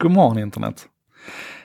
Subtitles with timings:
[0.00, 0.88] God morgon internet.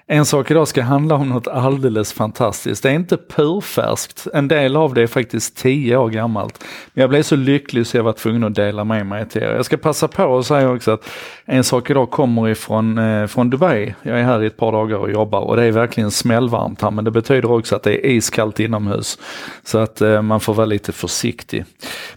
[0.07, 2.83] En sak idag ska handla om något alldeles fantastiskt.
[2.83, 4.27] Det är inte purfärskt.
[4.33, 6.63] En del av det är faktiskt 10 år gammalt.
[6.93, 9.55] Men jag blev så lycklig så jag var tvungen att dela med mig till er.
[9.55, 11.09] Jag ska passa på att säga också att
[11.45, 13.95] en sak idag kommer ifrån eh, från Dubai.
[14.01, 16.91] Jag är här i ett par dagar och jobbar och det är verkligen smällvarmt här.
[16.91, 19.19] Men det betyder också att det är iskallt inomhus.
[19.63, 21.65] Så att eh, man får vara lite försiktig.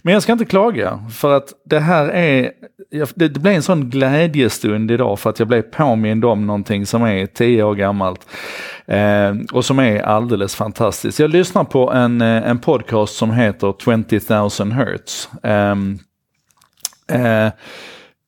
[0.01, 2.51] Men jag ska inte klaga för att det här är
[3.15, 7.25] det, blev en sån glädjestund idag för att jag blev påmind om någonting som är
[7.25, 8.27] 10 år gammalt.
[8.87, 11.19] Eh, och som är alldeles fantastiskt.
[11.19, 15.29] Jag lyssnar på en, eh, en podcast som heter 20 000 Hertz.
[15.43, 15.99] Ehm,
[17.11, 17.51] eh, eh,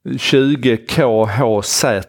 [0.06, 2.02] 20KHZ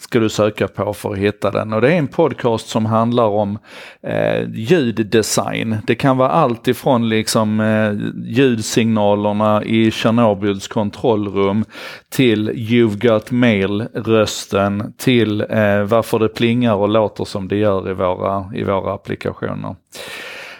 [0.00, 1.72] ska du söka på för att hitta den.
[1.72, 3.58] Och det är en podcast som handlar om
[4.02, 5.76] eh, ljuddesign.
[5.86, 7.92] Det kan vara allt ifrån liksom eh,
[8.24, 11.64] ljudsignalerna i Tjernobyls kontrollrum
[12.08, 17.94] till You've got mail-rösten till eh, varför det plingar och låter som det gör i
[17.94, 19.76] våra, i våra applikationer.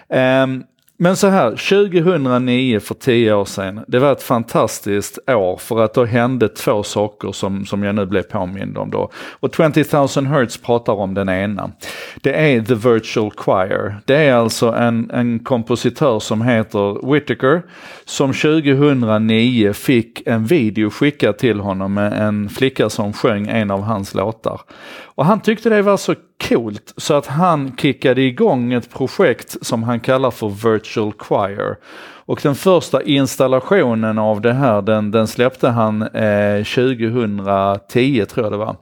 [0.09, 0.64] Um,
[0.97, 5.95] men så här, 2009 för tio år sedan, det var ett fantastiskt år för att
[5.95, 9.11] då hände två saker som, som jag nu blev påmind om då.
[9.41, 9.84] Och 20
[10.17, 11.70] 000 Hertz pratar om den ena.
[12.17, 13.97] Det är The Virtual Choir.
[14.05, 17.62] Det är alltså en, en kompositör som heter Whittaker
[18.05, 23.83] som 2009 fick en video skickad till honom med en flicka som sjöng en av
[23.83, 24.61] hans låtar.
[25.05, 26.15] Och han tyckte det var så
[26.49, 31.77] coolt så att han kickade igång ett projekt som han kallar för Virtual Choir.
[32.27, 38.53] Och den första installationen av det här den, den släppte han eh, 2010 tror jag
[38.53, 38.77] det var.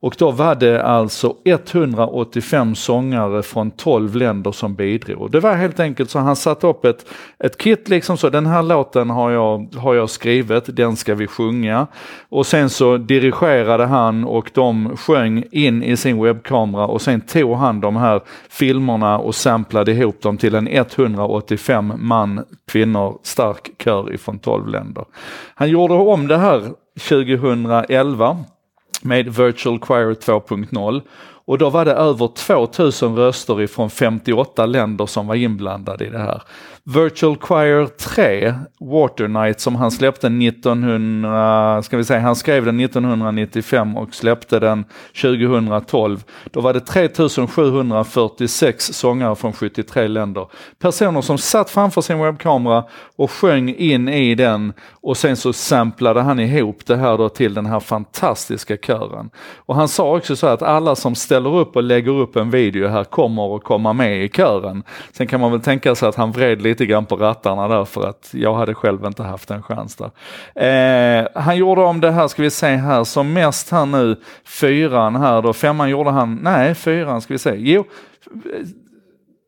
[0.00, 5.30] Och då var det alltså 185 sångare från 12 länder som bidrog.
[5.30, 7.06] Det var helt enkelt så han satte upp ett,
[7.38, 11.26] ett kit liksom så, den här låten har jag, har jag skrivit, den ska vi
[11.26, 11.86] sjunga.
[12.28, 17.56] Och sen så dirigerade han och de sjöng in i sin webbkamera och sen tog
[17.56, 24.14] han de här filmerna och samplade ihop dem till en 185 man, kvinnor stark kör
[24.14, 25.04] ifrån 12 länder.
[25.54, 26.62] Han gjorde om det här
[27.08, 28.36] 2011
[29.02, 31.00] med Virtual Choir 2.0
[31.48, 36.18] och då var det över 2000 röster ifrån 58 länder som var inblandade i det
[36.18, 36.42] här.
[36.94, 42.80] Virtual Choir 3, Water Night, som han släppte 1900, ska vi säga, han skrev den
[42.80, 44.84] 1995 och släppte den
[45.22, 46.24] 2012.
[46.50, 50.46] Då var det 3746 sångare från 73 länder.
[50.78, 52.84] Personer som satt framför sin webbkamera
[53.16, 57.54] och sjöng in i den och sen så samplade han ihop det här då till
[57.54, 59.30] den här fantastiska kören.
[59.56, 62.88] Och han sa också så att alla som ställer upp och lägger upp en video
[62.88, 64.82] här kommer att komma med i kören.
[65.12, 68.08] Sen kan man väl tänka sig att han vred lite grann på rattarna där för
[68.08, 70.10] att jag hade själv inte haft en chans där.
[70.54, 75.16] Eh, han gjorde om det här, ska vi se här, som mest här nu, fyran
[75.16, 77.84] här då, femman gjorde han, nej fyran ska vi se, jo,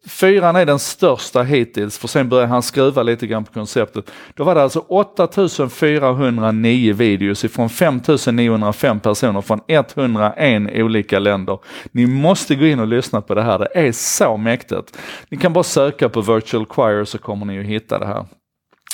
[0.06, 4.10] Fyran är den största hittills, för sen började han skruva lite grann på konceptet.
[4.34, 11.58] Då var det alltså 8409 videos ifrån 5905 personer från 101 olika länder.
[11.92, 14.98] Ni måste gå in och lyssna på det här, det är så mäktigt.
[15.28, 18.24] Ni kan bara söka på Virtual Choir så kommer ni att hitta det här.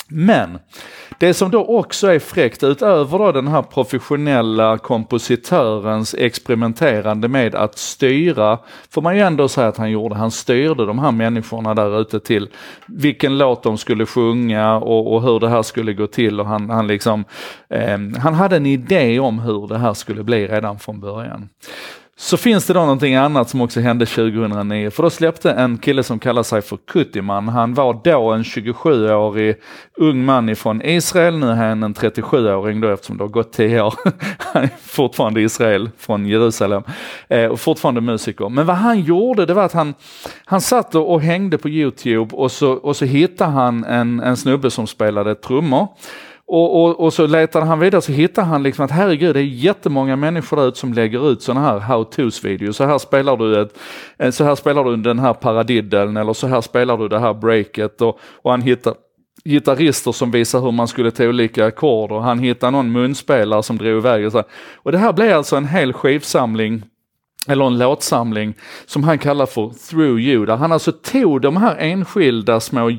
[0.09, 0.59] Men
[1.19, 7.77] det som då också är fräckt utöver då den här professionella kompositörens experimenterande med att
[7.77, 8.59] styra,
[8.89, 12.19] får man ju ändå säga att han gjorde, han styrde de här människorna där ute
[12.19, 12.49] till
[12.87, 16.69] vilken låt de skulle sjunga och, och hur det här skulle gå till och han,
[16.69, 17.25] han liksom,
[17.69, 21.49] eh, han hade en idé om hur det här skulle bli redan från början.
[22.19, 26.03] Så finns det då någonting annat som också hände 2009, för då släppte en kille
[26.03, 27.47] som kallar sig för Kuttiman.
[27.47, 29.55] Han var då en 27-årig
[29.97, 33.81] ung man ifrån Israel, nu är han en 37-åring då eftersom det har gått 10
[33.81, 33.93] år.
[34.39, 36.83] Han är fortfarande Israel, från Jerusalem,
[37.27, 38.49] eh, och fortfarande musiker.
[38.49, 39.93] Men vad han gjorde, det var att han,
[40.45, 44.71] han satt och hängde på YouTube och så, och så hittade han en, en snubbe
[44.71, 45.87] som spelade trummor.
[46.49, 49.43] Och, och, och, så letade han vidare så hittade han liksom att herregud det är
[49.43, 52.77] jättemånga människor där ute som lägger ut sådana här how-tos videos.
[52.77, 53.77] Så här spelar du ett,
[54.17, 57.33] eh, så här spelar du den här paradiddeln eller så här spelar du det här
[57.33, 58.93] breaket och, och han hittar
[59.45, 63.77] gitarrister som visar hur man skulle ta olika ackord och han hittade någon munspelare som
[63.77, 64.43] drog iväg och så.
[64.75, 66.83] Och det här blev alltså en hel skivsamling
[67.47, 68.53] eller en låtsamling
[68.85, 72.89] som han kallar för Through You, där han alltså tog de här enskilda små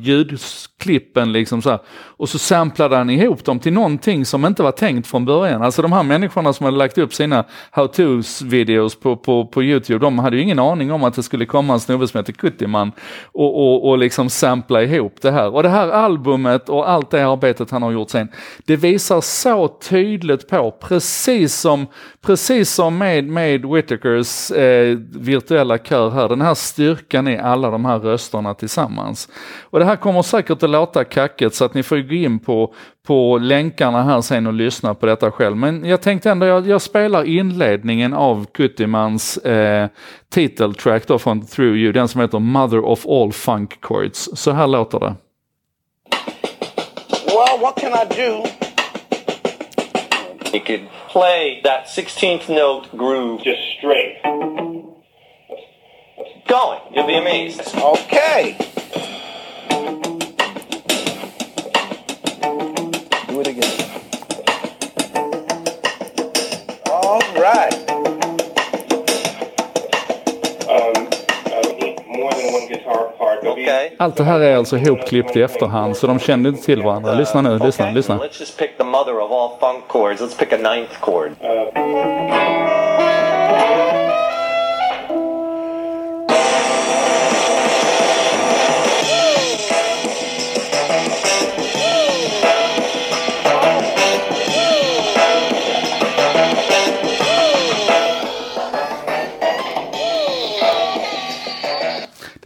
[0.79, 4.73] klippen liksom så här, och så samplade han ihop dem till någonting som inte var
[4.73, 5.63] tänkt från början.
[5.63, 10.05] Alltså de här människorna som hade lagt upp sina how-tos videos på, på, på YouTube,
[10.05, 12.93] de hade ju ingen aning om att det skulle komma en snubbe som heter Kuttiman
[13.33, 15.55] och, och, och liksom sampla ihop det här.
[15.55, 18.29] Och det här albumet och allt det arbetet han har gjort sen,
[18.65, 21.87] det visar så tydligt på, precis som,
[22.23, 27.85] precis som med, med Whitakers eh, virtuella kör här, den här styrkan i alla de
[27.85, 29.29] här rösterna tillsammans.
[29.63, 32.75] Och det här kommer säkert att låta kacket så att ni får gå in på,
[33.07, 35.57] på länkarna här sen och lyssna på detta själv.
[35.57, 39.89] Men jag tänkte ändå, jag, jag spelar inledningen av Kuttimans eh,
[40.31, 44.29] titeltrack då från Through You, den som heter Mother of All Funk Chords.
[44.35, 45.15] Så här låter det.
[47.27, 48.49] Well, what can I do?
[50.53, 54.39] You could play that 16th note groove just straight.
[56.49, 56.81] going.
[56.95, 57.61] You'll be amazed.
[57.77, 58.57] Okay.
[73.99, 77.15] Allt det här är alltså ihopklippt i efterhand så de kände inte till varandra.
[77.15, 78.19] Lyssna nu, lyssna, Okay, lyssna.
[78.19, 80.21] Let's just pick the mother of all funk chords.
[80.21, 81.31] Let's pick a ninth chord.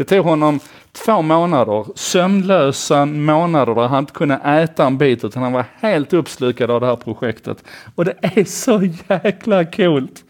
[0.02, 0.60] Det tog honom
[0.93, 6.12] två månader, sömnlösa månader där han inte kunde äta en bit utan han var helt
[6.12, 7.64] uppslukad av det här projektet.
[7.94, 10.25] Och det är så jäkla coolt!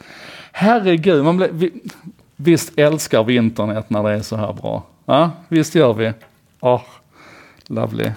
[0.53, 1.73] Herregud, man blir, vi,
[2.37, 4.83] visst älskar vi internet när det är så här bra?
[5.05, 6.13] Ja, visst gör vi?
[6.61, 6.83] Åh,
[7.67, 8.11] lovely.